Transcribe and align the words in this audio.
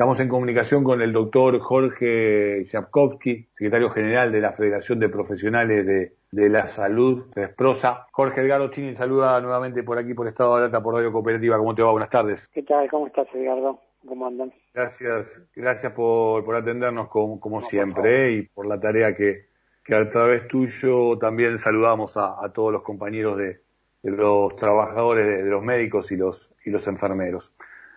Estamos 0.00 0.18
en 0.20 0.30
comunicación 0.30 0.82
con 0.82 1.02
el 1.02 1.12
doctor 1.12 1.58
Jorge 1.58 2.64
Yapkowski, 2.64 3.48
secretario 3.52 3.90
general 3.90 4.32
de 4.32 4.40
la 4.40 4.50
Federación 4.50 4.98
de 4.98 5.10
Profesionales 5.10 5.86
de, 6.32 6.48
la 6.48 6.64
Salud, 6.64 7.26
Resprosa. 7.34 8.06
Jorge 8.10 8.40
Edgardo 8.40 8.70
Chini 8.70 8.94
saluda 8.94 9.38
nuevamente 9.42 9.82
por 9.82 9.98
aquí, 9.98 10.14
por 10.14 10.26
Estado 10.26 10.52
de 10.52 10.60
Alerta, 10.60 10.82
por 10.82 10.94
Radio 10.94 11.12
Cooperativa. 11.12 11.58
¿Cómo 11.58 11.74
te 11.74 11.82
va? 11.82 11.90
Buenas 11.90 12.08
tardes. 12.08 12.48
¿Qué 12.48 12.62
tal? 12.62 12.88
¿Cómo 12.88 13.08
estás, 13.08 13.28
Edgardo? 13.34 13.78
¿Cómo 14.08 14.26
andan? 14.26 14.50
Gracias, 14.72 15.38
gracias 15.54 15.92
por, 15.92 16.46
por 16.46 16.54
atendernos 16.54 17.08
como, 17.08 17.60
siempre 17.60 18.28
¿eh? 18.28 18.32
y 18.32 18.42
por 18.44 18.64
la 18.64 18.80
tarea 18.80 19.14
que, 19.14 19.48
que 19.84 19.94
a 19.94 20.08
través 20.08 20.48
tuyo 20.48 21.18
también 21.18 21.58
saludamos 21.58 22.16
a, 22.16 22.50
todos 22.54 22.72
los 22.72 22.80
compañeros 22.80 23.36
de, 23.36 23.60
los 24.04 24.56
trabajadores, 24.56 25.26
de, 25.26 25.42
los 25.44 25.62
médicos 25.62 26.10
y 26.10 26.16
los, 26.16 26.54
y 26.64 26.70
los 26.70 26.86
enfermeros. 26.86 27.52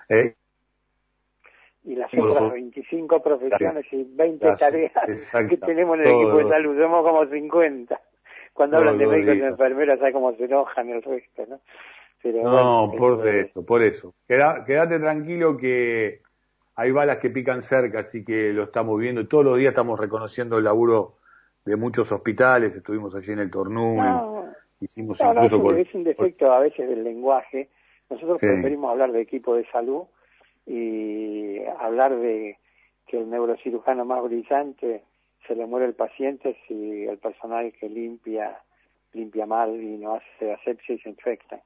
¿Eh? 0.10 0.36
Y 1.84 1.96
las 1.96 2.14
otras 2.14 2.52
25 2.52 3.22
profesiones 3.22 3.86
y 3.92 4.04
20 4.04 4.56
tareas 4.56 4.92
que 5.50 5.58
tenemos 5.58 6.00
en 6.00 6.06
el 6.06 6.12
equipo 6.14 6.38
de 6.38 6.50
salud, 6.50 6.80
somos 6.80 7.04
como 7.06 7.26
50. 7.26 8.02
Cuando 8.54 8.78
hablan 8.78 8.98
de 8.98 9.08
médicos 9.08 9.36
y 9.36 9.42
enfermeras, 9.42 10.00
¿sabes 10.00 10.14
cómo 10.14 10.34
se 10.36 10.46
enojan 10.46 10.90
el 10.90 11.02
resto, 11.02 11.46
no? 11.48 11.60
no, 12.24 12.92
por 12.98 13.28
eso, 13.28 13.66
por 13.66 13.82
eso. 13.82 14.14
quédate 14.28 15.00
tranquilo 15.00 15.58
que 15.58 16.22
hay 16.76 16.92
balas 16.92 17.18
que 17.18 17.30
pican 17.30 17.62
cerca, 17.62 18.00
así 18.00 18.24
que 18.24 18.54
lo 18.54 18.64
estamos 18.64 19.00
viendo. 19.00 19.28
Todos 19.28 19.46
los 19.46 19.58
días 19.58 19.72
estamos 19.72 20.00
reconociendo 20.00 20.58
el 20.58 20.64
laburo 20.64 21.18
de 21.66 21.76
muchos 21.76 22.12
hospitales. 22.12 22.76
Estuvimos 22.76 23.14
allí 23.16 23.32
en 23.32 23.40
el 23.40 23.52
Tornú. 23.52 23.98
hicimos 24.80 25.20
incluso 25.20 25.72
Es 25.76 25.94
un 25.94 26.04
defecto 26.04 26.52
a 26.52 26.60
veces 26.60 26.88
del 26.88 27.04
lenguaje. 27.04 27.70
Nosotros 28.10 28.40
preferimos 28.40 28.92
hablar 28.92 29.12
de 29.12 29.22
equipo 29.22 29.56
de 29.56 29.66
salud 29.72 30.04
y 30.66 31.43
hablar 31.80 32.16
de 32.16 32.58
que 33.08 33.20
el 33.20 33.30
neurocirujano 33.30 34.06
más 34.06 34.24
brillante 34.24 35.04
se 35.48 35.56
le 35.56 35.66
muere 35.66 35.86
el 35.86 35.94
paciente 35.94 36.58
si 36.68 37.06
el 37.06 37.18
personal 37.18 37.72
que 37.74 37.90
limpia 37.90 38.60
limpia 39.14 39.46
mal 39.46 39.80
y 39.80 39.98
no 39.98 40.16
hace 40.16 40.54
asepsia 40.54 40.96
y 40.96 41.00
se 41.00 41.10
infecta. 41.10 41.62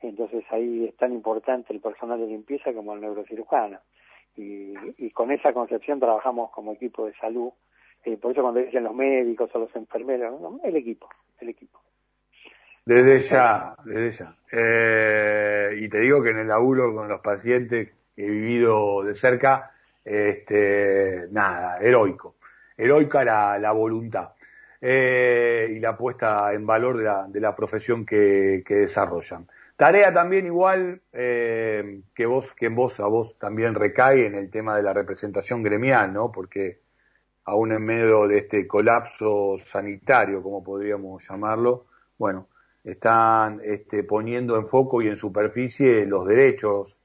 Entonces 0.00 0.44
ahí 0.50 0.86
es 0.86 0.96
tan 0.96 1.12
importante 1.12 1.72
el 1.72 1.80
personal 1.80 2.18
de 2.18 2.26
limpieza 2.26 2.72
como 2.72 2.94
el 2.94 3.00
neurocirujano. 3.00 3.78
Y, 4.36 4.74
y 4.98 5.10
con 5.10 5.30
esa 5.30 5.52
concepción 5.52 6.00
trabajamos 6.00 6.50
como 6.50 6.72
equipo 6.72 7.06
de 7.06 7.14
salud. 7.14 7.50
Eh, 8.04 8.16
por 8.16 8.32
eso 8.32 8.42
cuando 8.42 8.60
dicen 8.60 8.84
los 8.84 8.94
médicos 8.94 9.50
o 9.54 9.58
los 9.58 9.74
enfermeros, 9.74 10.40
el 10.62 10.76
equipo, 10.76 11.08
el 11.40 11.48
equipo. 11.48 11.80
Desde 12.84 13.18
ya, 13.18 13.74
desde 13.84 14.10
ya. 14.10 14.36
Eh, 14.52 15.76
y 15.80 15.88
te 15.88 16.00
digo 16.00 16.22
que 16.22 16.30
en 16.30 16.38
el 16.38 16.48
laburo 16.48 16.94
con 16.94 17.08
los 17.08 17.20
pacientes 17.20 17.92
he 18.16 18.28
vivido 18.28 19.02
de 19.02 19.14
cerca, 19.14 19.72
este, 20.04 21.26
nada, 21.30 21.78
heroico. 21.80 22.36
Heroica 22.76 23.24
la, 23.24 23.58
la 23.58 23.72
voluntad. 23.72 24.30
Eh, 24.80 25.72
y 25.74 25.80
la 25.80 25.96
puesta 25.96 26.52
en 26.52 26.66
valor 26.66 26.98
de 26.98 27.04
la, 27.04 27.26
de 27.28 27.40
la 27.40 27.56
profesión 27.56 28.04
que, 28.04 28.62
que 28.66 28.74
desarrollan. 28.74 29.46
Tarea 29.76 30.12
también 30.12 30.46
igual 30.46 31.02
eh, 31.12 32.00
que 32.14 32.26
vos, 32.26 32.52
que 32.54 32.66
en 32.66 32.74
vos, 32.74 32.98
a 33.00 33.06
vos 33.06 33.38
también 33.38 33.74
recae 33.74 34.26
en 34.26 34.34
el 34.34 34.50
tema 34.50 34.76
de 34.76 34.82
la 34.82 34.92
representación 34.92 35.62
gremial, 35.62 36.12
¿no? 36.12 36.32
Porque 36.32 36.80
aún 37.44 37.72
en 37.72 37.84
medio 37.84 38.26
de 38.26 38.38
este 38.38 38.66
colapso 38.66 39.56
sanitario, 39.58 40.42
como 40.42 40.64
podríamos 40.64 41.26
llamarlo, 41.28 41.86
bueno, 42.18 42.48
están 42.84 43.60
este, 43.64 44.02
poniendo 44.02 44.56
en 44.56 44.66
foco 44.66 45.02
y 45.02 45.08
en 45.08 45.16
superficie 45.16 46.06
los 46.06 46.26
derechos. 46.26 46.98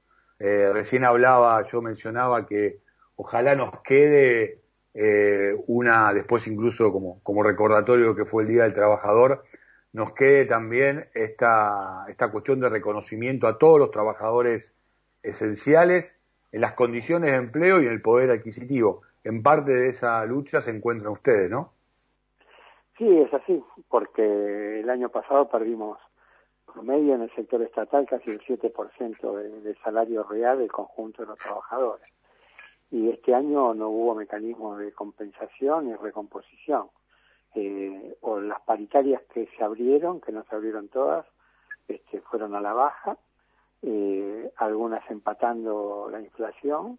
Eh, 0.44 0.72
recién 0.72 1.04
hablaba, 1.04 1.62
yo 1.62 1.80
mencionaba 1.80 2.46
que 2.46 2.80
ojalá 3.14 3.54
nos 3.54 3.80
quede 3.82 4.58
eh, 4.92 5.54
una, 5.68 6.12
después 6.12 6.48
incluso 6.48 6.90
como, 6.90 7.20
como 7.22 7.44
recordatorio 7.44 8.16
que 8.16 8.24
fue 8.24 8.42
el 8.42 8.48
Día 8.48 8.64
del 8.64 8.74
Trabajador, 8.74 9.44
nos 9.92 10.14
quede 10.14 10.46
también 10.46 11.06
esta, 11.14 12.06
esta 12.08 12.32
cuestión 12.32 12.58
de 12.58 12.70
reconocimiento 12.70 13.46
a 13.46 13.56
todos 13.56 13.78
los 13.78 13.92
trabajadores 13.92 14.74
esenciales 15.22 16.12
en 16.50 16.62
las 16.62 16.72
condiciones 16.72 17.30
de 17.30 17.36
empleo 17.36 17.80
y 17.80 17.86
en 17.86 17.92
el 17.92 18.02
poder 18.02 18.32
adquisitivo. 18.32 19.02
En 19.22 19.44
parte 19.44 19.70
de 19.70 19.90
esa 19.90 20.24
lucha 20.26 20.60
se 20.60 20.72
encuentran 20.72 21.12
ustedes, 21.12 21.48
¿no? 21.48 21.70
Sí, 22.98 23.06
es 23.16 23.32
así, 23.32 23.62
porque 23.88 24.80
el 24.80 24.90
año 24.90 25.08
pasado 25.08 25.48
perdimos 25.48 25.98
promedio 26.66 27.14
en 27.14 27.22
el 27.22 27.34
sector 27.34 27.62
estatal 27.62 28.06
casi 28.06 28.30
el 28.30 28.40
7% 28.40 29.36
de, 29.36 29.60
de 29.60 29.74
salario 29.76 30.22
real 30.24 30.58
del 30.58 30.70
conjunto 30.70 31.22
de 31.22 31.28
los 31.28 31.38
trabajadores. 31.38 32.08
Y 32.90 33.08
este 33.08 33.34
año 33.34 33.72
no 33.74 33.88
hubo 33.88 34.14
mecanismo 34.14 34.76
de 34.76 34.92
compensación 34.92 35.88
y 35.88 35.94
recomposición 35.94 36.88
eh, 37.54 38.16
o 38.22 38.40
las 38.40 38.60
paritarias 38.62 39.22
que 39.32 39.46
se 39.46 39.64
abrieron, 39.64 40.20
que 40.20 40.32
no 40.32 40.42
se 40.44 40.54
abrieron 40.54 40.88
todas, 40.88 41.26
este, 41.86 42.20
fueron 42.20 42.54
a 42.54 42.60
la 42.60 42.72
baja, 42.72 43.18
eh, 43.82 44.50
algunas 44.56 45.08
empatando 45.10 46.08
la 46.10 46.20
inflación, 46.20 46.98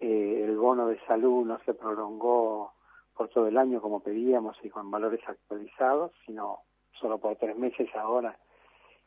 eh, 0.00 0.42
el 0.44 0.56
bono 0.56 0.88
de 0.88 0.98
salud 1.06 1.44
no 1.44 1.58
se 1.64 1.74
prolongó 1.74 2.72
por 3.14 3.28
todo 3.28 3.46
el 3.46 3.58
año 3.58 3.80
como 3.80 4.00
pedíamos 4.00 4.56
y 4.62 4.70
con 4.70 4.90
valores 4.90 5.20
actualizados, 5.28 6.12
sino 6.24 6.60
solo 7.00 7.18
por 7.18 7.36
tres 7.36 7.56
meses 7.56 7.88
ahora 7.94 8.36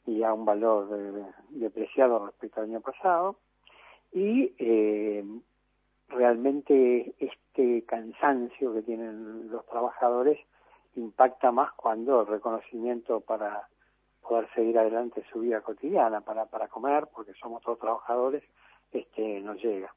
y 0.06 0.24
a 0.24 0.34
un 0.34 0.46
valor 0.46 0.88
depreciado 1.50 2.26
respecto 2.26 2.62
al 2.62 2.68
año 2.68 2.82
pasado. 2.82 3.38
Y 4.12 4.54
eh, 4.58 5.24
realmente 6.10 7.14
este 7.20 7.84
cansancio 7.86 8.74
que 8.74 8.82
tienen 8.82 9.50
los 9.50 9.66
trabajadores 9.68 10.40
impacta 10.96 11.52
más 11.52 11.72
cuando 11.74 12.22
el 12.22 12.28
reconocimiento 12.28 13.22
para 13.22 13.68
poder 14.22 14.48
seguir 14.54 14.78
adelante 14.78 15.24
su 15.32 15.40
vida 15.40 15.62
cotidiana, 15.62 16.22
para, 16.22 16.46
para 16.46 16.68
comer, 16.68 17.08
porque 17.14 17.34
somos 17.34 17.62
todos 17.64 17.80
trabajadores, 17.80 18.44
este, 18.92 19.40
nos 19.42 19.62
llega. 19.62 19.94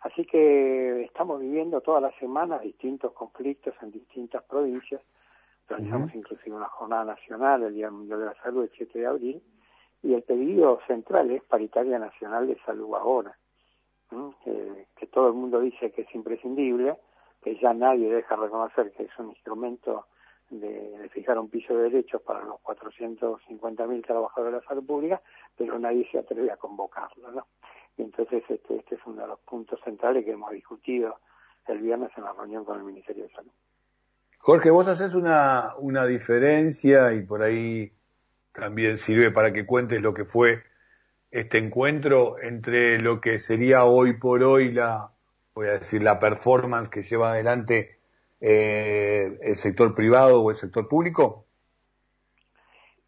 Así 0.00 0.24
que 0.24 1.02
estamos 1.02 1.40
viviendo 1.40 1.80
todas 1.80 2.02
las 2.02 2.14
semanas 2.16 2.62
distintos 2.62 3.12
conflictos 3.12 3.74
en 3.82 3.90
distintas 3.90 4.42
provincias. 4.44 5.02
Realizamos 5.68 6.14
inclusive 6.14 6.56
una 6.56 6.68
jornada 6.68 7.04
nacional, 7.04 7.62
el 7.62 7.74
Día 7.74 7.90
Mundial 7.90 8.20
de 8.20 8.26
la 8.26 8.34
Salud, 8.42 8.62
el 8.62 8.70
7 8.76 8.98
de 8.98 9.06
abril, 9.06 9.42
y 10.02 10.14
el 10.14 10.22
pedido 10.22 10.80
central 10.86 11.30
es 11.30 11.42
paritaria 11.44 11.98
nacional 11.98 12.46
de 12.46 12.58
salud 12.64 12.94
ahora 12.94 13.36
que, 14.96 15.06
todo 15.12 15.28
el 15.28 15.34
mundo 15.34 15.60
dice 15.60 15.92
que 15.92 16.02
es 16.02 16.14
imprescindible, 16.14 16.98
que 17.42 17.56
ya 17.56 17.72
nadie 17.72 18.12
deja 18.12 18.36
reconocer 18.36 18.92
que 18.92 19.04
es 19.04 19.18
un 19.18 19.30
instrumento 19.30 20.06
de, 20.50 21.08
fijar 21.12 21.38
un 21.38 21.48
piso 21.48 21.74
de 21.74 21.84
derechos 21.84 22.22
para 22.22 22.44
los 22.44 22.60
450.000 22.60 24.06
trabajadores 24.06 24.52
de 24.52 24.60
la 24.60 24.68
salud 24.68 24.86
pública, 24.86 25.22
pero 25.56 25.78
nadie 25.78 26.08
se 26.10 26.18
atreve 26.18 26.50
a 26.50 26.56
convocarlo. 26.56 27.30
¿no? 27.32 27.46
Y 27.96 28.02
entonces 28.02 28.44
este, 28.48 28.76
este 28.76 28.96
es 28.96 29.00
uno 29.06 29.22
de 29.22 29.28
los 29.28 29.40
puntos 29.40 29.80
centrales 29.82 30.24
que 30.24 30.32
hemos 30.32 30.50
discutido 30.50 31.18
el 31.66 31.78
viernes 31.78 32.10
en 32.16 32.24
la 32.24 32.32
reunión 32.32 32.64
con 32.64 32.78
el 32.78 32.84
Ministerio 32.84 33.24
de 33.24 33.30
Salud. 33.30 33.52
Jorge, 34.46 34.70
vos 34.70 34.86
haces 34.86 35.16
una, 35.16 35.74
una 35.78 36.06
diferencia 36.06 37.12
y 37.12 37.22
por 37.22 37.42
ahí 37.42 37.90
también 38.52 38.96
sirve 38.96 39.32
para 39.32 39.52
que 39.52 39.66
cuentes 39.66 40.00
lo 40.00 40.14
que 40.14 40.24
fue 40.24 40.62
este 41.32 41.58
encuentro 41.58 42.38
entre 42.40 43.00
lo 43.00 43.20
que 43.20 43.40
sería 43.40 43.82
hoy 43.82 44.12
por 44.12 44.44
hoy 44.44 44.70
la, 44.70 45.10
voy 45.52 45.66
a 45.66 45.78
decir, 45.78 46.00
la 46.00 46.20
performance 46.20 46.88
que 46.88 47.02
lleva 47.02 47.32
adelante 47.32 47.96
eh, 48.40 49.36
el 49.42 49.56
sector 49.56 49.92
privado 49.96 50.40
o 50.40 50.50
el 50.52 50.56
sector 50.56 50.86
público? 50.86 51.44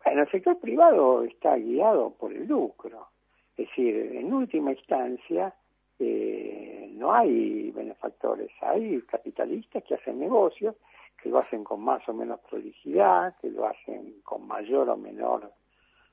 Bueno, 0.04 0.22
el 0.22 0.30
sector 0.32 0.58
privado 0.58 1.22
está 1.22 1.54
guiado 1.54 2.14
por 2.18 2.32
el 2.32 2.48
lucro. 2.48 3.10
Es 3.56 3.68
decir, 3.68 3.94
en 3.94 4.32
última 4.32 4.72
instancia, 4.72 5.54
eh, 6.00 6.90
no 6.96 7.12
hay 7.12 7.70
benefactores, 7.70 8.50
hay 8.60 9.00
capitalistas 9.02 9.84
que 9.84 9.94
hacen 9.94 10.18
negocios, 10.18 10.74
que 11.22 11.28
lo 11.28 11.38
hacen 11.38 11.64
con 11.64 11.80
más 11.80 12.08
o 12.08 12.12
menos 12.12 12.40
prolijidad, 12.48 13.36
que 13.40 13.50
lo 13.50 13.66
hacen 13.66 14.20
con 14.22 14.46
mayor 14.46 14.88
o 14.88 14.96
menor 14.96 15.52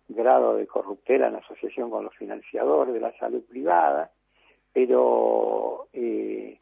grado 0.07 0.55
de 0.55 0.67
corruptela 0.67 1.27
en 1.27 1.35
asociación 1.35 1.89
con 1.89 2.03
los 2.03 2.15
financiadores 2.15 2.93
de 2.93 2.99
la 2.99 3.17
salud 3.17 3.43
privada, 3.43 4.11
pero 4.73 5.87
eh, 5.93 6.59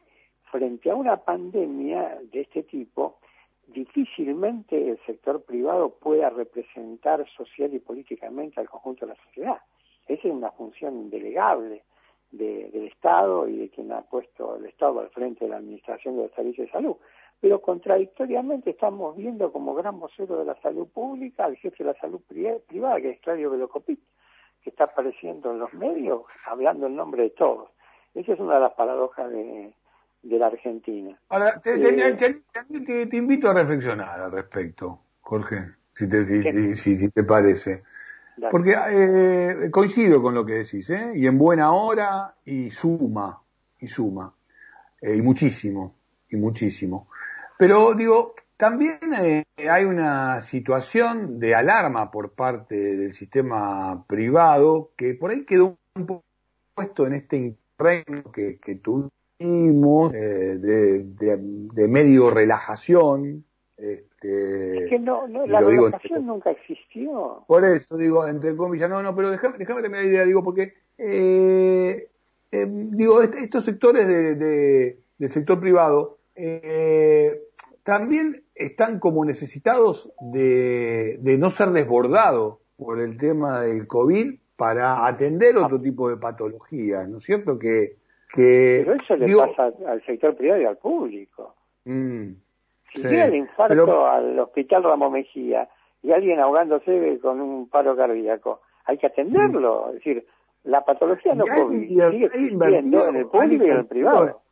frente 0.50 0.90
a 0.90 0.94
una 0.94 1.16
pandemia 1.16 2.20
de 2.30 2.42
este 2.42 2.62
tipo, 2.62 3.18
difícilmente 3.66 4.90
el 4.90 4.98
sector 5.04 5.42
privado 5.42 5.90
pueda 5.90 6.30
representar 6.30 7.26
social 7.36 7.74
y 7.74 7.80
políticamente 7.80 8.60
al 8.60 8.68
conjunto 8.68 9.06
de 9.06 9.14
la 9.14 9.24
sociedad. 9.24 9.58
Esa 10.06 10.28
es 10.28 10.34
una 10.34 10.50
función 10.52 10.96
indelegable 10.96 11.82
del 12.30 12.86
Estado 12.86 13.48
y 13.48 13.56
de 13.56 13.68
quien 13.68 13.92
ha 13.92 14.02
puesto 14.02 14.56
el 14.56 14.66
Estado 14.66 15.00
al 15.00 15.10
frente 15.10 15.44
de 15.44 15.50
la 15.50 15.58
Administración 15.58 16.16
de 16.16 16.24
los 16.24 16.32
Servicios 16.32 16.66
de 16.66 16.72
Salud 16.72 16.96
pero 17.44 17.60
contradictoriamente 17.60 18.70
estamos 18.70 19.14
viendo 19.14 19.52
como 19.52 19.74
gran 19.74 20.00
vocero 20.00 20.38
de 20.38 20.46
la 20.46 20.58
salud 20.62 20.88
pública 20.88 21.44
al 21.44 21.56
jefe 21.56 21.84
de 21.84 21.92
la 21.92 22.00
salud 22.00 22.22
privada, 22.26 22.98
que 23.02 23.10
es 23.10 23.20
Claudio 23.20 23.50
Velocopit, 23.50 24.00
que 24.62 24.70
está 24.70 24.84
apareciendo 24.84 25.52
en 25.52 25.58
los 25.58 25.70
medios 25.74 26.22
hablando 26.46 26.86
en 26.86 26.96
nombre 26.96 27.24
de 27.24 27.30
todos. 27.32 27.68
Esa 28.14 28.32
es 28.32 28.40
una 28.40 28.54
de 28.54 28.60
las 28.60 28.72
paradojas 28.72 29.30
de, 29.30 29.74
de 30.22 30.38
la 30.38 30.46
Argentina. 30.46 31.20
Ahora, 31.28 31.60
te, 31.60 31.74
eh, 31.74 33.08
invito 33.12 33.50
a 33.50 33.52
reflexionar 33.52 34.18
al 34.22 34.32
respecto, 34.32 35.00
Jorge, 35.20 35.66
si 35.92 36.08
te, 36.08 36.74
si, 36.76 37.10
te 37.10 37.24
parece. 37.24 37.82
Porque 38.50 38.74
eh, 38.88 39.68
coincido 39.70 40.22
con 40.22 40.34
lo 40.34 40.46
que 40.46 40.54
decís, 40.54 40.88
¿eh? 40.88 41.12
y 41.14 41.26
en 41.26 41.36
buena 41.36 41.74
hora 41.74 42.36
y 42.46 42.70
suma, 42.70 43.42
y 43.80 43.86
suma, 43.86 44.32
eh, 45.02 45.14
y 45.14 45.20
muchísimo, 45.20 45.94
y 46.30 46.36
muchísimo. 46.36 47.08
Pero 47.58 47.94
digo, 47.94 48.34
también 48.56 48.98
eh, 49.20 49.44
hay 49.68 49.84
una 49.84 50.40
situación 50.40 51.38
de 51.38 51.54
alarma 51.54 52.10
por 52.10 52.32
parte 52.32 52.96
del 52.96 53.12
sistema 53.12 54.04
privado 54.06 54.90
que 54.96 55.14
por 55.14 55.30
ahí 55.30 55.44
quedó 55.44 55.76
un 55.94 56.06
poco 56.06 56.24
puesto 56.74 57.06
en 57.06 57.14
este 57.14 57.56
terreno 57.76 58.30
que, 58.32 58.58
que 58.58 58.76
tuvimos 58.76 60.12
eh, 60.14 60.56
de, 60.58 61.88
medio 61.88 62.30
relajación. 62.30 63.44
Este, 63.76 64.84
es 64.84 64.90
que 64.90 64.98
no, 64.98 65.26
la 65.26 65.60
relajación 65.60 66.26
nunca 66.26 66.50
existió. 66.52 67.44
Por 67.46 67.64
eso 67.64 67.96
digo, 67.96 68.26
entre 68.26 68.56
comillas, 68.56 68.88
no, 68.88 69.02
no, 69.02 69.14
pero 69.14 69.30
déjame, 69.30 69.58
déjame 69.58 69.82
terminar 69.82 70.04
la 70.04 70.10
idea, 70.10 70.24
digo, 70.24 70.42
porque 70.42 70.74
eh, 70.98 72.08
digo, 72.50 73.22
estos 73.22 73.64
sectores 73.64 74.06
de, 74.06 74.96
del 75.18 75.30
sector 75.30 75.60
privado 75.60 76.18
eh, 76.36 77.40
también 77.82 78.42
están 78.54 78.98
como 78.98 79.24
necesitados 79.24 80.12
de, 80.20 81.18
no 81.38 81.50
ser 81.50 81.70
desbordados 81.70 82.58
por 82.76 83.00
el 83.00 83.16
tema 83.16 83.60
del 83.60 83.86
COVID 83.86 84.34
para 84.56 85.06
atender 85.06 85.56
otro 85.56 85.80
tipo 85.80 86.08
de 86.08 86.16
patologías, 86.16 87.08
¿no 87.08 87.18
es 87.18 87.24
cierto? 87.24 87.58
Que, 87.58 87.96
que 88.32 88.82
Pero 88.84 88.94
eso 88.94 89.16
le 89.16 89.36
pasa 89.36 89.72
al 89.86 90.04
sector 90.04 90.36
privado 90.36 90.62
y 90.62 90.64
al 90.64 90.78
público. 90.78 91.54
Mm, 91.84 92.32
si 92.92 93.02
llega 93.02 93.26
el 93.26 93.34
infarto 93.34 94.06
al 94.06 94.38
hospital 94.38 94.84
Ramos 94.84 95.12
Mejía 95.12 95.68
y 96.02 96.12
alguien 96.12 96.40
ahogándose 96.40 97.18
con 97.20 97.40
un 97.40 97.68
paro 97.68 97.96
cardíaco, 97.96 98.60
hay 98.86 98.98
que 98.98 99.06
atenderlo. 99.06 99.88
Es 99.88 99.94
decir, 99.94 100.26
la 100.64 100.84
patología 100.84 101.34
no 101.34 101.44
COVID 101.44 101.88
sigue 101.88 102.26
existiendo 102.26 102.64
en 103.08 103.16
el 103.16 103.26
público 103.26 103.64
y 103.64 103.70
en 103.70 103.76
el 103.76 103.86
privado. 103.86 104.43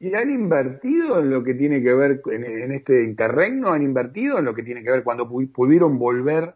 ¿Y 0.00 0.14
han 0.14 0.30
invertido 0.30 1.18
en 1.18 1.30
lo 1.30 1.42
que 1.42 1.54
tiene 1.54 1.82
que 1.82 1.92
ver 1.92 2.22
en, 2.30 2.72
este 2.72 3.02
interregno? 3.02 3.72
¿Han 3.72 3.82
invertido 3.82 4.38
en 4.38 4.44
lo 4.44 4.54
que 4.54 4.62
tiene 4.62 4.84
que 4.84 4.92
ver 4.92 5.02
cuando 5.02 5.28
pudieron 5.28 5.98
volver 5.98 6.54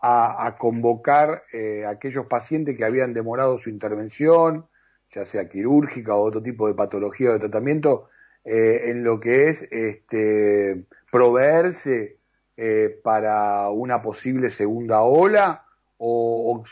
a, 0.00 0.56
convocar 0.58 1.44
eh, 1.52 1.86
aquellos 1.86 2.26
pacientes 2.26 2.76
que 2.76 2.84
habían 2.84 3.14
demorado 3.14 3.56
su 3.56 3.70
intervención, 3.70 4.66
ya 5.14 5.24
sea 5.24 5.48
quirúrgica 5.48 6.16
o 6.16 6.22
otro 6.22 6.42
tipo 6.42 6.66
de 6.66 6.74
patología 6.74 7.30
o 7.30 7.32
de 7.34 7.38
tratamiento, 7.38 8.08
eh, 8.44 8.82
en 8.86 9.04
lo 9.04 9.20
que 9.20 9.48
es 9.48 9.62
este, 9.70 10.84
proveerse 11.10 12.18
eh, 12.56 12.98
para 13.02 13.70
una 13.70 14.02
posible 14.02 14.50
segunda 14.50 15.02
ola? 15.02 15.64
O, 15.98 16.64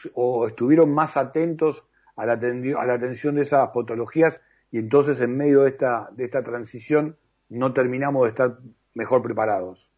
estuvieron 0.48 0.92
más 0.92 1.16
atentos 1.16 1.86
a 2.16 2.26
la 2.26 2.32
atención 2.32 3.36
de 3.36 3.42
esas 3.42 3.70
patologías 3.70 4.40
y 4.70 4.78
entonces 4.78 5.20
en 5.20 5.36
medio 5.36 5.62
de 5.62 5.70
esta, 5.70 6.08
de 6.12 6.24
esta 6.24 6.42
transición 6.42 7.16
no 7.48 7.72
terminamos 7.72 8.22
de 8.22 8.28
estar 8.30 8.58
mejor 8.94 9.22
preparados. 9.22 9.90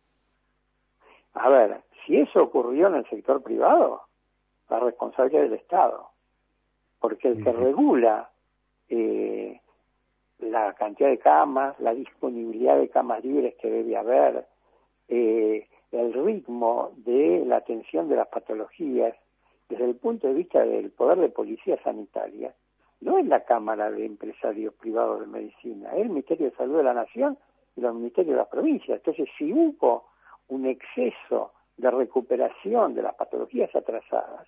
A 1.35 1.49
ver, 1.49 1.83
si 2.05 2.17
eso 2.19 2.43
ocurrió 2.43 2.89
en 2.89 2.97
el 2.97 3.09
sector 3.09 3.43
privado, 3.43 4.03
la 4.69 4.81
responsabilidad 4.81 5.43
del 5.43 5.55
Estado, 5.55 6.09
porque 7.01 7.29
el 7.29 7.45
que 7.45 7.53
regula 7.53 8.31
eh, 8.89 9.61
la 10.39 10.73
cantidad 10.75 11.09
de 11.09 11.19
camas, 11.19 11.79
la 11.81 11.95
disponibilidad 11.95 12.79
de 12.79 12.89
camas 12.89 13.23
libres 13.25 13.55
que 13.61 13.71
debe 13.71 13.97
haber, 13.97 14.47
eh, 15.09 15.69
el 15.93 16.13
ritmo 16.13 16.93
de 16.97 17.45
la 17.47 17.57
atención 17.57 18.09
de 18.09 18.17
las 18.17 18.29
patologías, 18.29 19.15
desde 19.69 19.85
el 19.85 19.97
punto 19.97 20.27
de 20.27 20.35
vista 20.35 20.65
del 20.65 20.91
poder 20.91 21.19
de 21.19 21.29
policía 21.29 21.79
sanitaria, 21.83 22.55
no 23.03 23.19
es 23.19 23.27
la 23.27 23.45
Cámara 23.45 23.91
de 23.91 24.07
Empresarios 24.07 24.75
Privados 24.75 25.21
de 25.21 25.27
Medicina, 25.27 25.91
es 25.93 26.03
el 26.03 26.11
Ministerio 26.11 26.51
de 26.51 26.57
Salud 26.57 26.77
de 26.77 26.85
la 26.85 26.95
Nación 26.95 27.37
y 27.77 27.81
los 27.81 27.95
ministerios 27.95 28.35
de 28.35 28.39
las 28.39 28.49
provincias. 28.49 28.99
Entonces, 28.99 29.29
si 29.37 29.53
hubo 29.53 30.05
un 30.49 30.67
exceso 30.67 31.53
de 31.77 31.91
recuperación 31.91 32.95
de 32.95 33.03
las 33.03 33.15
patologías 33.15 33.75
atrasadas, 33.75 34.47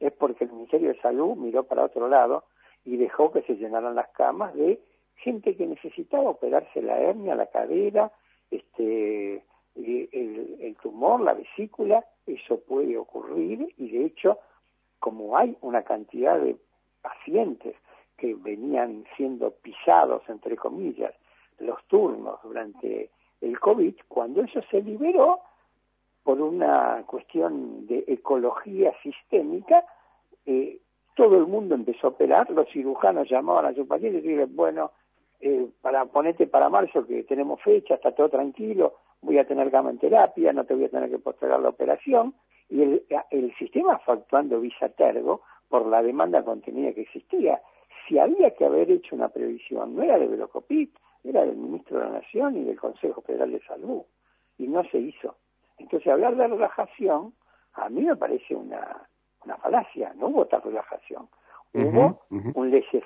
es 0.00 0.12
porque 0.12 0.44
el 0.44 0.52
Ministerio 0.52 0.88
de 0.88 1.00
Salud 1.00 1.36
miró 1.36 1.64
para 1.64 1.84
otro 1.84 2.08
lado 2.08 2.44
y 2.84 2.96
dejó 2.96 3.32
que 3.32 3.42
se 3.42 3.56
llenaran 3.56 3.94
las 3.94 4.08
camas 4.10 4.54
de 4.54 4.80
gente 5.16 5.54
que 5.56 5.66
necesitaba 5.66 6.30
operarse 6.30 6.80
la 6.80 6.98
hernia, 6.98 7.34
la 7.34 7.46
cadera, 7.46 8.10
este, 8.50 9.42
el, 9.74 10.56
el 10.60 10.76
tumor, 10.80 11.20
la 11.20 11.34
vesícula, 11.34 12.04
eso 12.26 12.60
puede 12.60 12.96
ocurrir 12.96 13.74
y 13.76 13.90
de 13.90 14.06
hecho, 14.06 14.38
como 15.00 15.36
hay 15.36 15.56
una 15.60 15.82
cantidad 15.82 16.38
de 16.38 16.56
pacientes 17.08 17.74
que 18.16 18.34
venían 18.34 19.04
siendo 19.16 19.50
pisados, 19.50 20.22
entre 20.28 20.56
comillas, 20.56 21.14
los 21.58 21.82
turnos 21.86 22.38
durante 22.42 23.10
el 23.40 23.58
COVID, 23.58 23.94
cuando 24.08 24.42
eso 24.42 24.60
se 24.70 24.82
liberó 24.82 25.40
por 26.22 26.40
una 26.40 27.04
cuestión 27.06 27.86
de 27.86 28.04
ecología 28.06 28.92
sistémica, 29.02 29.84
eh, 30.44 30.78
todo 31.14 31.36
el 31.36 31.46
mundo 31.46 31.74
empezó 31.74 32.08
a 32.08 32.10
operar, 32.10 32.50
los 32.50 32.68
cirujanos 32.68 33.28
llamaban 33.28 33.66
a 33.66 33.74
sus 33.74 33.86
pacientes 33.86 34.24
y 34.24 34.28
dijeron, 34.28 34.54
bueno, 34.54 34.90
eh, 35.40 35.66
para 35.80 36.04
ponerte 36.06 36.46
para 36.46 36.68
marzo 36.68 37.06
que 37.06 37.22
tenemos 37.24 37.62
fecha, 37.62 37.94
está 37.94 38.12
todo 38.12 38.28
tranquilo, 38.28 38.94
voy 39.22 39.38
a 39.38 39.46
tener 39.46 39.70
gama 39.70 39.90
en 39.90 39.98
terapia, 39.98 40.52
no 40.52 40.64
te 40.64 40.74
voy 40.74 40.84
a 40.84 40.90
tener 40.90 41.08
que 41.10 41.18
postergar 41.18 41.60
la 41.60 41.70
operación, 41.70 42.34
y 42.68 42.82
el, 42.82 43.06
el 43.30 43.54
sistema 43.56 43.98
fue 44.00 44.14
actuando 44.14 44.60
tergo 44.96 45.42
por 45.68 45.86
la 45.86 46.02
demanda 46.02 46.44
contenida 46.44 46.92
que 46.92 47.02
existía. 47.02 47.60
Si 48.06 48.18
había 48.18 48.54
que 48.54 48.64
haber 48.64 48.90
hecho 48.90 49.14
una 49.14 49.28
previsión, 49.28 49.94
no 49.94 50.02
era 50.02 50.18
de 50.18 50.26
Velocopit, 50.26 50.96
era 51.24 51.44
del 51.44 51.56
Ministro 51.56 51.98
de 51.98 52.04
la 52.04 52.12
Nación 52.12 52.56
y 52.56 52.64
del 52.64 52.78
Consejo 52.78 53.20
Federal 53.22 53.52
de 53.52 53.60
Salud, 53.60 54.02
y 54.56 54.66
no 54.66 54.82
se 54.84 54.98
hizo. 54.98 55.36
Entonces, 55.78 56.10
hablar 56.12 56.36
de 56.36 56.48
relajación, 56.48 57.34
a 57.74 57.88
mí 57.88 58.02
me 58.02 58.16
parece 58.16 58.54
una, 58.54 59.08
una 59.44 59.56
falacia, 59.56 60.12
no 60.14 60.28
hubo 60.28 60.46
tal 60.46 60.62
relajación. 60.62 61.28
Hubo 61.74 62.22
un 62.30 62.70
laissez 62.70 63.04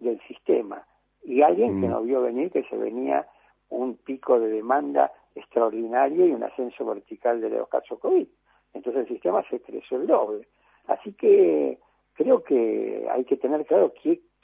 del 0.00 0.20
sistema 0.26 0.84
y 1.22 1.42
alguien 1.42 1.80
que 1.80 1.88
no 1.88 2.02
vio 2.02 2.22
venir 2.22 2.50
que 2.50 2.64
se 2.64 2.76
venía 2.76 3.26
un 3.68 3.96
pico 3.96 4.38
de 4.38 4.48
demanda 4.48 5.12
extraordinario 5.34 6.26
y 6.26 6.32
un 6.32 6.42
ascenso 6.42 6.84
vertical 6.84 7.40
de 7.40 7.50
los 7.50 7.68
casos 7.68 7.98
COVID. 8.00 8.26
Entonces 8.74 9.02
el 9.02 9.08
sistema 9.08 9.42
se 9.48 9.60
creció 9.60 9.98
el 9.98 10.06
doble. 10.06 10.46
Así 10.86 11.12
que 11.12 11.78
creo 12.14 12.42
que 12.42 13.06
hay 13.10 13.24
que 13.24 13.36
tener 13.36 13.64
claro 13.66 13.92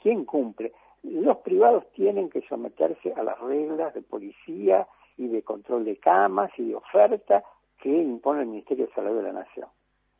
quién 0.01 0.25
cumple. 0.25 0.73
Los 1.03 1.37
privados 1.37 1.85
tienen 1.93 2.29
que 2.29 2.41
someterse 2.47 3.13
a 3.13 3.23
las 3.23 3.39
reglas 3.39 3.93
de 3.93 4.01
policía 4.01 4.87
y 5.17 5.27
de 5.27 5.41
control 5.43 5.85
de 5.85 5.97
camas 5.97 6.51
y 6.57 6.69
de 6.69 6.75
oferta 6.75 7.43
que 7.81 7.89
impone 7.89 8.41
el 8.41 8.47
Ministerio 8.47 8.87
de 8.87 8.93
Salud 8.93 9.17
de 9.17 9.23
la 9.23 9.33
Nación. 9.33 9.67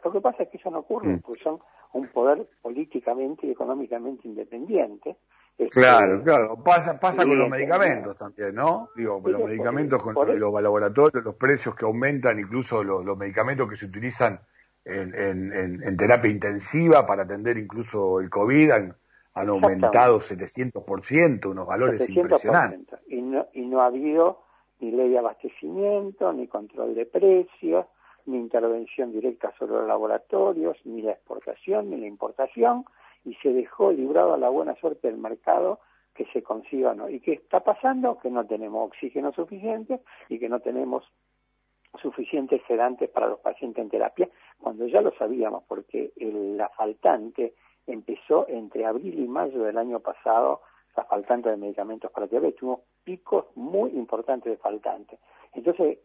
Lo 0.04 0.12
que 0.12 0.22
pasa 0.22 0.44
es 0.44 0.50
que 0.50 0.58
eso 0.58 0.70
no 0.70 0.80
ocurre, 0.80 1.08
mm. 1.08 1.20
porque 1.22 1.44
son 1.44 1.60
un 1.94 2.08
poder 2.08 2.48
políticamente 2.62 3.48
y 3.48 3.52
económicamente 3.52 4.28
independiente. 4.28 5.18
Este, 5.58 5.80
claro, 5.80 6.22
claro. 6.24 6.58
Pasa, 6.64 7.00
pasa 7.00 7.24
con 7.24 7.38
los 7.38 7.50
medicamentos 7.50 8.18
también, 8.18 8.56
¿no? 8.56 8.90
Digo, 8.96 9.22
los 9.24 9.44
medicamentos 9.44 10.02
con 10.02 10.16
los 10.16 10.62
laboratorios, 10.62 11.24
los 11.24 11.36
precios 11.36 11.76
que 11.76 11.86
aumentan, 11.86 12.40
incluso 12.40 12.84
los 12.84 13.18
medicamentos 13.18 13.70
que 13.70 13.76
se 13.76 13.86
utilizan 13.86 14.40
en, 14.86 15.98
terapia 15.98 16.30
intensiva 16.30 17.06
para 17.06 17.24
atender 17.24 17.58
incluso 17.58 18.20
el 18.20 18.30
COVID 18.30 18.72
han, 18.72 18.96
han 19.34 19.50
aumentado 19.50 20.20
700%, 20.20 21.46
unos 21.46 21.68
valores 21.68 22.08
impresionantes. 22.10 23.00
Y 23.08 23.22
no, 23.22 23.48
y 23.54 23.62
no 23.62 23.82
ha 23.82 23.88
habido 23.88 24.42
ni 24.80 24.92
ley 24.92 25.10
de 25.10 25.20
abastecimiento, 25.20 26.34
ni 26.34 26.48
control 26.48 26.94
de 26.96 27.06
precios, 27.06 27.86
ni 28.26 28.38
intervención 28.38 29.12
directa 29.12 29.54
sobre 29.58 29.74
los 29.74 29.88
laboratorios, 29.88 30.78
ni 30.86 31.02
la 31.02 31.12
exportación, 31.12 31.90
ni 31.90 31.98
la 31.98 32.08
importación, 32.08 32.86
y 33.26 33.36
se 33.36 33.54
dejó 33.54 33.92
librado 33.92 34.34
a 34.34 34.38
la 34.38 34.50
buena 34.50 34.76
suerte 34.76 35.08
del 35.08 35.18
mercado 35.18 35.80
que 36.14 36.26
se 36.34 36.44
consiga 36.44 36.94
no. 36.94 37.10
¿Y 37.10 37.20
qué 37.20 37.34
está 37.34 37.62
pasando? 37.62 38.20
Que 38.20 38.30
no 38.30 38.46
tenemos 38.46 38.88
oxígeno 38.88 39.32
suficiente 39.34 40.02
y 40.30 40.40
que 40.40 40.50
no 40.50 40.60
tenemos 40.60 41.04
suficientes 42.02 42.62
sedantes 42.68 43.10
para 43.10 43.28
los 43.28 43.40
pacientes 43.40 43.84
en 43.84 43.90
terapia, 43.90 44.30
cuando 44.60 44.88
ya 44.88 45.02
lo 45.02 45.14
sabíamos, 45.16 45.64
porque 45.68 46.12
la 46.18 46.70
faltante 46.70 47.54
empezó 47.88 48.48
entre 48.48 48.86
abril 48.86 49.20
y 49.20 49.28
mayo 49.28 49.64
del 49.64 49.78
año 49.78 50.00
pasado, 50.00 50.62
la 50.96 51.04
faltante 51.06 51.50
de 51.50 51.58
medicamentos 51.58 52.12
para 52.12 52.28
diabetes, 52.28 52.60
tuvimos 52.60 52.82
picos 53.04 53.46
muy 53.56 53.92
importantes 53.92 54.52
de 54.52 54.58
faltante. 54.58 55.18
Entonces, 55.54 56.00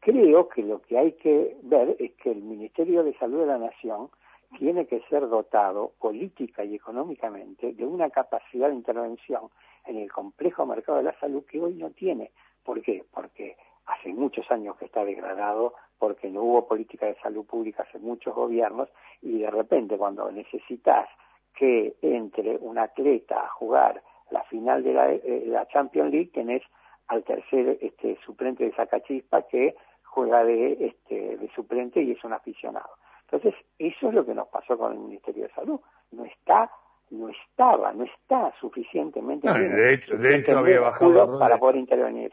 creo 0.00 0.48
que 0.48 0.62
lo 0.62 0.82
que 0.82 0.98
hay 0.98 1.12
que 1.12 1.56
ver 1.62 1.96
es 1.98 2.12
que 2.14 2.30
el 2.30 2.42
Ministerio 2.42 3.02
de 3.02 3.16
Salud 3.18 3.40
de 3.40 3.46
la 3.46 3.58
Nación 3.58 4.10
tiene 4.58 4.86
que 4.86 5.00
ser 5.08 5.28
dotado 5.28 5.92
política 5.98 6.64
y 6.64 6.76
económicamente 6.76 7.72
de 7.72 7.84
una 7.84 8.10
capacidad 8.10 8.68
de 8.68 8.74
intervención 8.74 9.48
en 9.86 9.96
el 9.96 10.10
complejo 10.10 10.66
mercado 10.66 10.98
de 10.98 11.04
la 11.04 11.18
salud 11.18 11.44
que 11.44 11.60
hoy 11.60 11.74
no 11.74 11.90
tiene. 11.90 12.30
¿Por 12.64 12.82
qué? 12.82 13.04
Porque 13.12 13.56
hace 13.86 14.12
muchos 14.12 14.50
años 14.50 14.76
que 14.76 14.86
está 14.86 15.04
degradado, 15.04 15.74
porque 15.98 16.28
no 16.28 16.42
hubo 16.42 16.68
política 16.68 17.06
de 17.06 17.16
salud 17.16 17.46
pública 17.46 17.84
hace 17.88 17.98
muchos 17.98 18.34
gobiernos 18.34 18.88
y 19.22 19.38
de 19.38 19.50
repente 19.50 19.96
cuando 19.96 20.30
necesitas 20.30 21.08
que 21.54 21.96
entre 22.02 22.58
un 22.58 22.78
atleta 22.78 23.44
a 23.44 23.48
jugar 23.48 24.02
la 24.30 24.42
final 24.44 24.82
de 24.82 24.92
la, 24.92 25.12
eh, 25.12 25.44
la 25.46 25.66
Champions 25.68 26.10
League 26.10 26.30
tenés 26.32 26.62
al 27.08 27.22
tercer 27.24 27.78
este, 27.80 28.18
suplente 28.24 28.64
de 28.64 28.74
Sacachispa 28.74 29.42
que 29.42 29.76
juega 30.02 30.44
de, 30.44 30.86
este, 30.86 31.36
de 31.36 31.48
suplente 31.54 32.02
y 32.02 32.12
es 32.12 32.24
un 32.24 32.32
aficionado. 32.32 32.90
Entonces, 33.22 33.54
eso 33.78 34.08
es 34.08 34.14
lo 34.14 34.24
que 34.24 34.34
nos 34.34 34.48
pasó 34.48 34.76
con 34.76 34.92
el 34.92 34.98
Ministerio 34.98 35.44
de 35.44 35.52
Salud. 35.52 35.80
No 36.12 36.24
está, 36.24 36.70
no 37.10 37.28
estaba, 37.28 37.92
no 37.92 38.04
está 38.04 38.52
suficientemente 38.60 39.48
de 39.52 39.94
hecho, 39.94 40.16
de 40.16 40.36
hecho 40.36 40.58
había 40.58 40.80
bajado 40.80 41.38
para 41.38 41.58
poder 41.58 41.76
intervenir. 41.76 42.32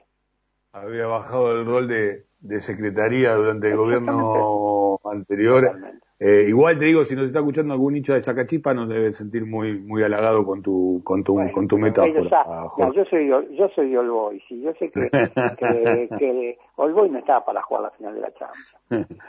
Había 0.74 1.06
bajado 1.06 1.51
el 1.51 1.65
rol 1.65 1.88
de, 1.88 2.25
de 2.42 2.60
secretaría 2.60 3.36
durante 3.36 3.70
el 3.70 3.77
gobierno 3.77 5.00
anterior. 5.06 5.72
Eh, 6.20 6.46
igual 6.48 6.80
te 6.80 6.86
digo, 6.86 7.03
si 7.03 7.15
nos 7.15 7.25
está 7.25 7.39
escuchando 7.39 7.74
algún 7.74 7.96
hincha 7.96 8.15
de 8.15 8.24
Chacachipa, 8.24 8.74
nos 8.74 8.89
debe 8.89 9.12
sentir 9.12 9.46
muy 9.46 9.77
muy 9.77 10.01
halagado 10.01 10.44
con 10.46 10.63
tu 10.63 11.01
con 11.03 11.24
tu 11.24 11.36
con 11.51 11.68
tu 11.68 11.77
metáfora. 11.77 12.48
yo 12.96 13.06
soy 13.06 13.27
yo 13.27 13.70
soy 13.75 13.96
Olboy, 13.96 14.42
sí, 14.48 14.62
yo 14.62 14.74
sé 14.80 14.89
que, 14.89 15.10
que, 15.12 16.10
que 16.20 16.58
Olboy 16.77 17.10
no 17.12 17.20
estaba 17.20 17.46
para 17.46 17.62
jugar 17.62 17.84
la 17.84 17.92
final 17.92 18.15
de 18.15 18.22
la 18.22 18.34
Champions. 18.34 18.77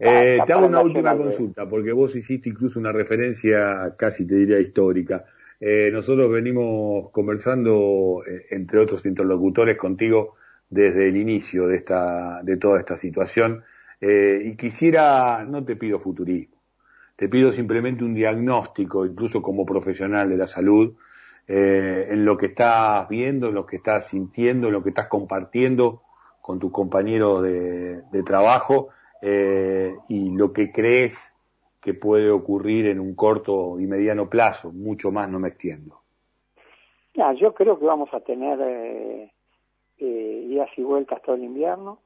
eh, 0.00 0.38
te 0.44 0.52
hago 0.52 0.66
una 0.66 0.80
última 0.80 1.16
consulta, 1.16 1.68
porque 1.68 1.92
vos 1.92 2.16
hiciste 2.16 2.48
incluso 2.48 2.80
una 2.80 2.90
referencia 2.90 3.94
casi 3.96 4.26
te 4.26 4.34
diría 4.34 4.58
histórica. 4.58 5.26
Eh, 5.60 5.90
nosotros 5.92 6.30
venimos 6.30 7.10
conversando, 7.10 8.22
eh, 8.26 8.46
entre 8.50 8.80
otros 8.80 9.04
interlocutores, 9.06 9.76
contigo 9.76 10.37
desde 10.70 11.08
el 11.08 11.16
inicio 11.16 11.66
de 11.66 11.76
esta 11.76 12.42
de 12.42 12.56
toda 12.56 12.78
esta 12.78 12.96
situación 12.96 13.64
eh, 14.00 14.42
y 14.44 14.56
quisiera, 14.56 15.44
no 15.44 15.64
te 15.64 15.76
pido 15.76 15.98
futurismo, 15.98 16.56
te 17.16 17.28
pido 17.28 17.50
simplemente 17.50 18.04
un 18.04 18.14
diagnóstico, 18.14 19.04
incluso 19.04 19.42
como 19.42 19.66
profesional 19.66 20.28
de 20.28 20.36
la 20.36 20.46
salud, 20.46 20.94
eh, 21.48 22.06
en 22.10 22.24
lo 22.24 22.36
que 22.36 22.46
estás 22.46 23.08
viendo, 23.08 23.48
en 23.48 23.54
lo 23.54 23.66
que 23.66 23.76
estás 23.76 24.06
sintiendo, 24.06 24.68
en 24.68 24.74
lo 24.74 24.82
que 24.82 24.90
estás 24.90 25.08
compartiendo 25.08 26.02
con 26.40 26.58
tus 26.58 26.70
compañeros 26.70 27.42
de, 27.42 28.22
trabajo 28.24 28.88
eh, 29.20 29.94
y 30.08 30.30
lo 30.30 30.52
que 30.52 30.70
crees 30.70 31.34
que 31.80 31.94
puede 31.94 32.30
ocurrir 32.30 32.86
en 32.86 33.00
un 33.00 33.14
corto 33.14 33.80
y 33.80 33.86
mediano 33.86 34.28
plazo. 34.28 34.72
Mucho 34.72 35.10
más 35.10 35.28
no 35.28 35.40
me 35.40 35.48
extiendo. 35.48 36.02
Ya, 37.14 37.32
yo 37.32 37.52
creo 37.52 37.78
que 37.78 37.84
vamos 37.84 38.10
a 38.12 38.20
tener 38.20 39.30
eh, 39.98 40.46
idas 40.48 40.70
y 40.76 40.82
vueltas 40.82 41.22
todo 41.22 41.36
el 41.36 41.44
invierno 41.44 42.00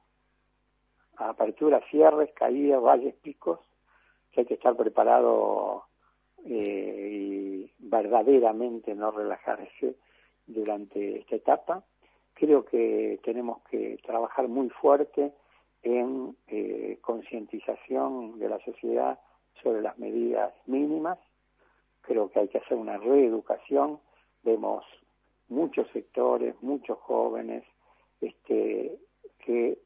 aperturas, 1.16 1.84
cierres, 1.90 2.30
caídas, 2.34 2.82
valles, 2.82 3.14
picos, 3.16 3.60
que 4.30 4.40
hay 4.40 4.46
que 4.46 4.54
estar 4.54 4.76
preparado 4.76 5.84
eh, 6.44 7.08
y 7.10 7.70
verdaderamente 7.78 8.94
no 8.94 9.10
relajarse 9.10 9.96
durante 10.46 11.20
esta 11.20 11.36
etapa. 11.36 11.84
Creo 12.34 12.64
que 12.64 13.20
tenemos 13.22 13.62
que 13.70 13.98
trabajar 14.04 14.48
muy 14.48 14.70
fuerte 14.70 15.32
en 15.82 16.36
eh, 16.48 16.98
concientización 17.02 18.38
de 18.38 18.48
la 18.48 18.58
sociedad 18.60 19.18
sobre 19.62 19.82
las 19.82 19.98
medidas 19.98 20.52
mínimas. 20.66 21.18
Creo 22.00 22.30
que 22.30 22.40
hay 22.40 22.48
que 22.48 22.58
hacer 22.58 22.76
una 22.76 22.96
reeducación. 22.96 24.00
Vemos 24.42 24.84
muchos 25.48 25.86
sectores, 25.90 26.54
muchos 26.62 26.98
jóvenes 26.98 27.64
este, 28.22 28.98
que 29.44 29.78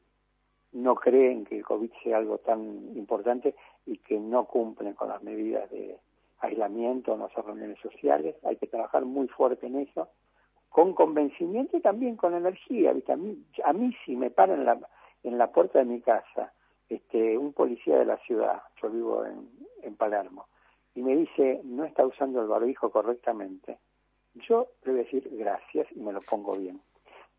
no 0.73 0.95
creen 0.95 1.45
que 1.45 1.57
el 1.57 1.65
COVID 1.65 1.91
sea 2.03 2.17
algo 2.17 2.37
tan 2.37 2.95
importante 2.95 3.55
y 3.85 3.97
que 3.97 4.19
no 4.19 4.45
cumplen 4.45 4.93
con 4.93 5.09
las 5.09 5.23
medidas 5.23 5.69
de 5.71 5.97
aislamiento, 6.39 7.17
no 7.17 7.25
hacer 7.25 7.45
reuniones 7.45 7.79
sociales. 7.79 8.35
Hay 8.43 8.57
que 8.57 8.67
trabajar 8.67 9.05
muy 9.05 9.27
fuerte 9.27 9.67
en 9.67 9.79
eso, 9.79 10.09
con 10.69 10.93
convencimiento 10.93 11.77
y 11.77 11.81
también 11.81 12.15
con 12.15 12.35
energía. 12.35 12.91
A, 12.91 13.15
mí, 13.15 13.43
a 13.63 13.73
mí 13.73 13.95
si 14.05 14.15
me 14.15 14.29
para 14.29 14.53
en 14.53 14.65
la, 14.65 14.79
en 15.23 15.37
la 15.37 15.51
puerta 15.51 15.79
de 15.79 15.85
mi 15.85 16.01
casa 16.01 16.53
este, 16.89 17.37
un 17.37 17.53
policía 17.53 17.97
de 17.97 18.05
la 18.05 18.17
ciudad, 18.17 18.61
yo 18.81 18.89
vivo 18.89 19.25
en, 19.25 19.49
en 19.81 19.95
Palermo, 19.95 20.47
y 20.95 21.01
me 21.01 21.15
dice 21.15 21.61
no 21.63 21.83
está 21.83 22.05
usando 22.05 22.41
el 22.41 22.47
barbijo 22.47 22.91
correctamente, 22.91 23.77
yo 24.35 24.67
le 24.83 24.91
voy 24.91 25.01
a 25.01 25.03
decir 25.03 25.27
gracias 25.31 25.87
y 25.91 25.99
me 25.99 26.13
lo 26.13 26.21
pongo 26.21 26.55
bien. 26.55 26.79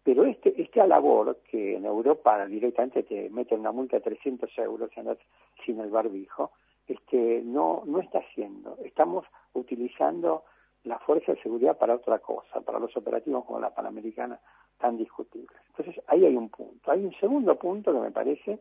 Pero 0.08 0.24
este, 0.24 0.54
esta 0.58 0.86
labor, 0.86 1.40
que 1.50 1.76
en 1.76 1.84
Europa 1.84 2.46
directamente 2.46 3.02
te 3.02 3.28
meten 3.28 3.60
una 3.60 3.72
multa 3.72 3.98
de 3.98 4.04
300 4.04 4.50
euros 4.56 4.90
si 4.90 5.00
andas 5.00 5.18
sin 5.66 5.78
el 5.80 5.90
barbijo, 5.90 6.52
este, 6.86 7.42
no, 7.44 7.82
no 7.84 8.00
está 8.00 8.20
haciendo. 8.20 8.78
Estamos 8.82 9.26
utilizando 9.52 10.44
la 10.84 10.98
fuerza 11.00 11.32
de 11.32 11.42
seguridad 11.42 11.76
para 11.76 11.96
otra 11.96 12.20
cosa, 12.20 12.62
para 12.62 12.78
los 12.78 12.96
operativos 12.96 13.44
como 13.44 13.60
la 13.60 13.74
Panamericana 13.74 14.40
tan 14.78 14.96
discutibles. 14.96 15.60
Entonces, 15.76 16.02
ahí 16.06 16.24
hay 16.24 16.36
un 16.36 16.48
punto. 16.48 16.90
Hay 16.90 17.04
un 17.04 17.12
segundo 17.20 17.56
punto 17.56 17.92
que 17.92 18.00
me 18.00 18.10
parece 18.10 18.60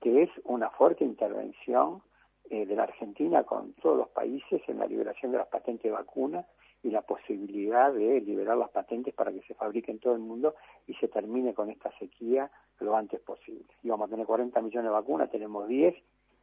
que 0.00 0.22
es 0.22 0.30
una 0.44 0.70
fuerte 0.70 1.02
intervención 1.02 2.00
eh, 2.48 2.64
de 2.64 2.76
la 2.76 2.84
Argentina 2.84 3.42
con 3.42 3.72
todos 3.82 3.96
los 3.96 4.08
países 4.10 4.62
en 4.68 4.78
la 4.78 4.86
liberación 4.86 5.32
de 5.32 5.38
las 5.38 5.48
patentes 5.48 5.82
de 5.82 5.90
vacunas 5.90 6.46
y 6.82 6.90
la 6.90 7.02
posibilidad 7.02 7.92
de 7.92 8.20
liberar 8.20 8.56
las 8.56 8.70
patentes 8.70 9.14
para 9.14 9.32
que 9.32 9.42
se 9.42 9.54
fabriquen 9.54 9.96
en 9.96 10.00
todo 10.00 10.14
el 10.14 10.20
mundo 10.20 10.54
y 10.86 10.94
se 10.94 11.08
termine 11.08 11.54
con 11.54 11.70
esta 11.70 11.90
sequía 11.98 12.50
lo 12.80 12.96
antes 12.96 13.20
posible. 13.20 13.66
Íbamos 13.82 14.08
a 14.08 14.10
tener 14.10 14.26
40 14.26 14.60
millones 14.60 14.84
de 14.84 14.94
vacunas, 14.94 15.30
tenemos 15.30 15.66
10 15.66 15.94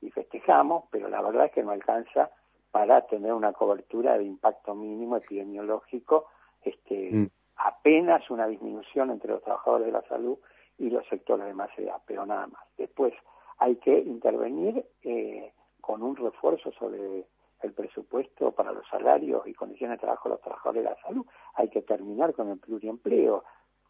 y 0.01 0.09
festejamos, 0.11 0.85
pero 0.91 1.07
la 1.07 1.21
verdad 1.21 1.45
es 1.45 1.51
que 1.51 1.63
no 1.63 1.71
alcanza 1.71 2.31
para 2.71 3.05
tener 3.05 3.33
una 3.33 3.53
cobertura 3.53 4.17
de 4.17 4.23
impacto 4.23 4.73
mínimo 4.73 5.17
epidemiológico, 5.17 6.25
este, 6.63 7.11
mm. 7.11 7.29
apenas 7.57 8.29
una 8.29 8.47
disminución 8.47 9.11
entre 9.11 9.31
los 9.31 9.43
trabajadores 9.43 9.85
de 9.85 9.93
la 9.93 10.01
salud 10.07 10.37
y 10.79 10.89
los 10.89 11.05
sectores 11.07 11.45
de 11.45 11.53
más 11.53 11.69
edad, 11.77 12.01
pero 12.05 12.25
nada 12.25 12.47
más. 12.47 12.63
Después 12.77 13.13
hay 13.59 13.75
que 13.75 13.97
intervenir 13.99 14.83
eh, 15.03 15.53
con 15.79 16.01
un 16.01 16.15
refuerzo 16.15 16.71
sobre 16.71 17.25
el 17.63 17.73
presupuesto 17.73 18.51
para 18.51 18.71
los 18.71 18.87
salarios 18.87 19.47
y 19.47 19.53
condiciones 19.53 19.97
de 19.97 20.01
trabajo 20.01 20.29
de 20.29 20.35
los 20.35 20.41
trabajadores 20.41 20.83
de 20.83 20.89
la 20.89 21.01
salud. 21.01 21.25
Hay 21.55 21.69
que 21.69 21.81
terminar 21.81 22.33
con 22.33 22.49
el 22.49 22.59
pluriempleo. 22.59 23.43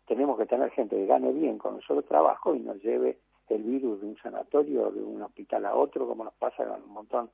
Tenemos 0.07 0.37
que 0.37 0.45
tener 0.45 0.69
gente 0.71 0.95
que 0.95 1.05
gane 1.05 1.31
bien 1.31 1.57
con 1.57 1.75
un 1.75 1.81
solo 1.81 2.03
trabajo 2.03 2.55
y 2.55 2.59
nos 2.59 2.81
lleve 2.81 3.17
el 3.49 3.63
virus 3.63 4.01
de 4.01 4.07
un 4.07 4.17
sanatorio, 4.17 4.91
de 4.91 5.01
un 5.01 5.21
hospital 5.21 5.65
a 5.65 5.75
otro, 5.75 6.07
como 6.07 6.23
nos 6.23 6.33
pasa 6.35 6.65
con 6.65 6.83
un 6.83 6.93
montón 6.93 7.29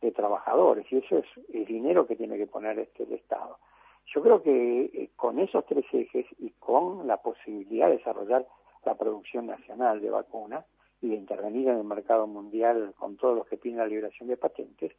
de 0.00 0.10
trabajadores. 0.12 0.90
Y 0.90 0.98
eso 0.98 1.18
es 1.18 1.26
el 1.52 1.64
dinero 1.64 2.06
que 2.06 2.16
tiene 2.16 2.36
que 2.36 2.46
poner 2.46 2.78
este 2.78 3.04
el 3.04 3.12
Estado. 3.12 3.58
Yo 4.06 4.22
creo 4.22 4.42
que 4.42 4.84
eh, 4.84 5.10
con 5.16 5.38
esos 5.38 5.64
tres 5.66 5.84
ejes 5.92 6.26
y 6.38 6.50
con 6.58 7.06
la 7.06 7.18
posibilidad 7.18 7.88
de 7.88 7.98
desarrollar 7.98 8.46
la 8.84 8.96
producción 8.96 9.46
nacional 9.46 10.00
de 10.00 10.10
vacunas 10.10 10.64
y 11.00 11.08
de 11.08 11.16
intervenir 11.16 11.68
en 11.68 11.78
el 11.78 11.84
mercado 11.84 12.26
mundial 12.26 12.94
con 12.98 13.16
todos 13.16 13.36
los 13.36 13.46
que 13.46 13.56
piden 13.56 13.78
la 13.78 13.86
liberación 13.86 14.28
de 14.28 14.36
patentes, 14.36 14.92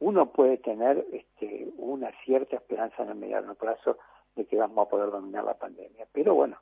uno 0.00 0.32
puede 0.32 0.56
tener 0.58 1.06
este, 1.12 1.68
una 1.78 2.10
cierta 2.24 2.56
esperanza 2.56 3.02
en 3.02 3.10
el 3.10 3.14
mediano 3.16 3.54
plazo 3.54 3.98
de 4.34 4.46
que 4.46 4.56
vamos 4.56 4.86
a 4.86 4.90
poder 4.90 5.10
dominar 5.10 5.44
la 5.44 5.54
pandemia. 5.54 6.06
Pero 6.12 6.34
bueno, 6.34 6.56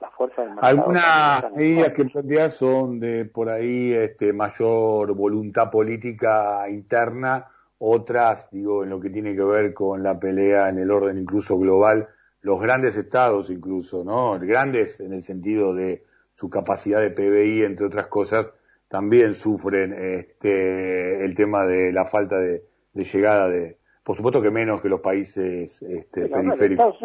la 0.00 0.10
fuerza 0.10 0.42
del 0.42 0.52
mercado... 0.52 0.70
Algunas 0.70 1.52
medidas 1.52 1.92
que 1.92 2.04
planteas 2.04 2.54
son 2.54 3.00
de 3.00 3.24
por 3.24 3.48
ahí 3.48 3.92
este, 3.92 4.32
mayor 4.32 5.12
voluntad 5.14 5.70
política 5.70 6.68
interna, 6.68 7.48
otras, 7.78 8.48
digo, 8.50 8.84
en 8.84 8.90
lo 8.90 9.00
que 9.00 9.10
tiene 9.10 9.34
que 9.34 9.42
ver 9.42 9.74
con 9.74 10.02
la 10.02 10.18
pelea 10.18 10.68
en 10.68 10.78
el 10.78 10.90
orden 10.90 11.18
incluso 11.18 11.58
global, 11.58 12.08
los 12.42 12.60
grandes 12.60 12.96
estados 12.96 13.50
incluso, 13.50 14.04
¿no? 14.04 14.38
Grandes 14.38 15.00
en 15.00 15.12
el 15.12 15.22
sentido 15.22 15.74
de 15.74 16.04
su 16.34 16.48
capacidad 16.48 17.00
de 17.00 17.10
PBI, 17.10 17.64
entre 17.64 17.86
otras 17.86 18.06
cosas, 18.06 18.52
también 18.86 19.34
sufren 19.34 19.92
este, 19.92 21.24
el 21.24 21.34
tema 21.34 21.66
de 21.66 21.90
la 21.90 22.04
falta 22.04 22.38
de, 22.38 22.62
de 22.94 23.04
llegada 23.04 23.48
de, 23.48 23.76
por 24.02 24.16
supuesto 24.16 24.40
que 24.40 24.50
menos 24.50 24.80
que 24.80 24.88
los 24.88 25.00
países 25.00 25.82
este, 25.82 26.28
periféricos. 26.28 26.96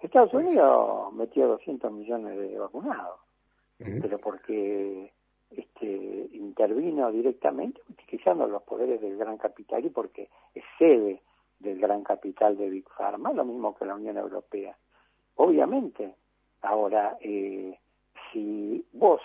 Estados 0.00 0.32
Unidos, 0.32 1.12
metió 1.14 1.48
200 1.48 1.92
millones 1.92 2.38
de 2.38 2.56
vacunados, 2.56 3.18
pero 3.78 4.18
porque 4.18 5.12
este, 5.50 6.28
intervino 6.32 7.10
directamente 7.10 7.80
utilizando 7.90 8.46
los 8.46 8.62
poderes 8.62 9.00
del 9.00 9.16
gran 9.16 9.38
capital 9.38 9.84
y 9.84 9.90
porque 9.90 10.28
es 10.54 10.62
sede 10.78 11.20
del 11.58 11.80
gran 11.80 12.04
capital 12.04 12.56
de 12.56 12.70
Big 12.70 12.88
Pharma, 12.96 13.32
lo 13.32 13.44
mismo 13.44 13.74
que 13.74 13.86
la 13.86 13.96
Unión 13.96 14.16
Europea. 14.16 14.76
Obviamente, 15.34 16.14
ahora, 16.62 17.16
eh, 17.20 17.76
si 18.32 18.84
vos 18.92 19.20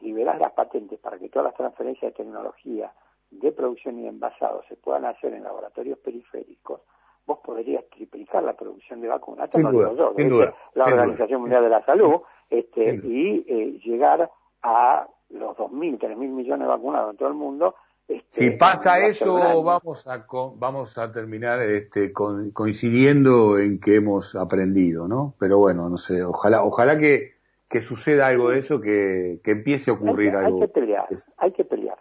liberás 0.00 0.38
las 0.38 0.52
patentes 0.52 1.00
para 1.00 1.18
que 1.18 1.28
todas 1.28 1.46
las 1.46 1.56
transferencias 1.56 2.12
de 2.12 2.24
tecnología 2.24 2.92
de 3.40 3.52
producción 3.52 3.98
y 3.98 4.02
de 4.02 4.08
envasado 4.08 4.62
se 4.68 4.76
puedan 4.76 5.04
hacer 5.04 5.34
en 5.34 5.44
laboratorios 5.44 5.98
periféricos, 5.98 6.80
vos 7.26 7.38
podrías 7.44 7.84
triplicar 7.90 8.42
la 8.42 8.54
producción 8.54 9.00
de 9.00 9.08
vacunas, 9.08 9.50
sin 9.52 9.70
duda, 9.70 9.92
sin 10.16 10.28
duda, 10.28 10.54
la 10.74 10.84
Organización 10.84 11.40
Mundial 11.40 11.62
de 11.64 11.70
la 11.70 11.84
Salud, 11.84 12.20
este, 12.50 13.00
y 13.02 13.44
eh, 13.48 13.80
llegar 13.84 14.30
a 14.62 15.06
los 15.30 15.56
2.000, 15.56 15.98
3.000 15.98 16.16
millones 16.16 16.60
de 16.60 16.66
vacunados 16.66 17.12
en 17.12 17.16
todo 17.16 17.28
el 17.28 17.34
mundo. 17.34 17.74
Este, 18.06 18.26
si 18.30 18.50
pasa 18.50 18.98
eso, 18.98 19.62
vamos 19.62 20.06
a 20.06 20.26
vamos 20.56 20.98
a 20.98 21.10
terminar 21.10 21.62
este, 21.62 22.12
coincidiendo 22.12 23.58
en 23.58 23.80
que 23.80 23.96
hemos 23.96 24.36
aprendido, 24.36 25.08
¿no? 25.08 25.34
Pero 25.38 25.58
bueno, 25.58 25.88
no 25.88 25.96
sé, 25.96 26.22
ojalá, 26.22 26.62
ojalá 26.62 26.98
que, 26.98 27.32
que 27.68 27.80
suceda 27.80 28.26
algo 28.26 28.50
de 28.50 28.58
eso, 28.58 28.80
que, 28.80 29.40
que 29.42 29.52
empiece 29.52 29.90
a 29.90 29.94
ocurrir 29.94 30.36
algo. 30.36 30.60
Hay 30.60 30.66
que 30.66 30.72
pelear, 30.72 31.08
hay 31.38 31.52
que 31.52 31.64
pelear. 31.64 31.93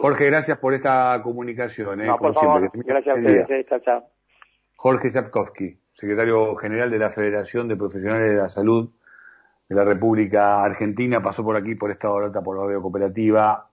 Jorge, 0.00 0.26
gracias 0.26 0.58
por 0.58 0.74
esta 0.74 1.20
comunicación. 1.22 2.00
¿eh? 2.00 2.10
por 2.18 2.34
favor, 2.34 2.70
gracias 2.72 3.16
a 3.16 3.18
ustedes. 3.18 3.50
Eh, 3.50 3.66
chao, 3.68 3.78
chao. 3.80 4.04
Jorge 4.76 5.10
Zapkowski, 5.10 5.78
secretario 5.92 6.54
general 6.56 6.90
de 6.90 6.98
la 6.98 7.10
Federación 7.10 7.68
de 7.68 7.76
Profesionales 7.76 8.30
de 8.30 8.36
la 8.36 8.48
Salud 8.48 8.90
de 9.68 9.74
la 9.74 9.84
República 9.84 10.62
Argentina, 10.62 11.22
pasó 11.22 11.42
por 11.42 11.56
aquí 11.56 11.74
por 11.74 11.90
esta 11.90 12.08
Barata 12.08 12.42
por 12.42 12.58
la 12.58 12.64
radio 12.66 12.82
cooperativa. 12.82 13.70